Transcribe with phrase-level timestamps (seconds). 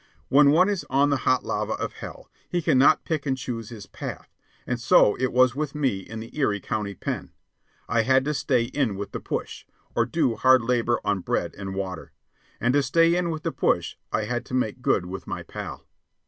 [0.29, 3.85] When one is on the hot lava of hell, he cannot pick and choose his
[3.85, 4.33] path,
[4.65, 7.33] and so it was with me in the Erie County Pen.
[7.87, 9.63] I had to stay in with the "push,"
[9.95, 12.13] or do hard labor on bread and water;
[12.59, 15.85] and to stay in with the push I had to make good with my pal.